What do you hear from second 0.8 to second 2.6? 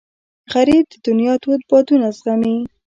د دنیا تود بادونه زغمي